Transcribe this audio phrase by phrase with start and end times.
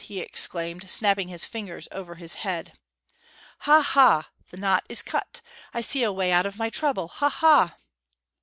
[0.03, 2.73] he exclaimed, snapping his fingers over his head.
[3.59, 5.41] 'Ha ha the knot is cut
[5.75, 7.75] I see a way out of my trouble ha ha!'